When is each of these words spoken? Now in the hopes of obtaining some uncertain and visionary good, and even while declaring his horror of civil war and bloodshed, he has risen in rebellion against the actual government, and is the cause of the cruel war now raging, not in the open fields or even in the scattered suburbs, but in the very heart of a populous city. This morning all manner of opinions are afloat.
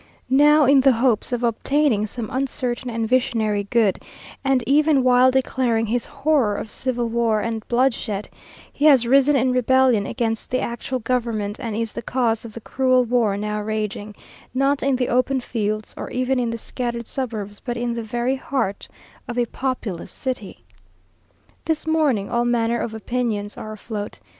Now 0.31 0.65
in 0.65 0.81
the 0.81 0.93
hopes 0.93 1.31
of 1.31 1.43
obtaining 1.43 2.07
some 2.07 2.27
uncertain 2.31 2.89
and 2.89 3.07
visionary 3.07 3.65
good, 3.65 4.03
and 4.43 4.63
even 4.65 5.03
while 5.03 5.29
declaring 5.29 5.85
his 5.85 6.07
horror 6.07 6.55
of 6.57 6.71
civil 6.71 7.07
war 7.07 7.39
and 7.39 7.63
bloodshed, 7.67 8.27
he 8.73 8.85
has 8.85 9.05
risen 9.05 9.35
in 9.35 9.51
rebellion 9.51 10.07
against 10.07 10.49
the 10.49 10.59
actual 10.59 10.97
government, 10.97 11.59
and 11.59 11.75
is 11.75 11.93
the 11.93 12.01
cause 12.01 12.43
of 12.45 12.53
the 12.55 12.61
cruel 12.61 13.05
war 13.05 13.37
now 13.37 13.61
raging, 13.61 14.15
not 14.55 14.81
in 14.81 14.95
the 14.95 15.07
open 15.09 15.39
fields 15.39 15.93
or 15.95 16.09
even 16.09 16.39
in 16.39 16.49
the 16.49 16.57
scattered 16.57 17.05
suburbs, 17.05 17.59
but 17.59 17.77
in 17.77 17.93
the 17.93 18.01
very 18.01 18.37
heart 18.37 18.87
of 19.27 19.37
a 19.37 19.45
populous 19.45 20.09
city. 20.11 20.63
This 21.65 21.85
morning 21.85 22.27
all 22.27 22.43
manner 22.43 22.79
of 22.79 22.95
opinions 22.95 23.55
are 23.55 23.71
afloat. 23.73 24.17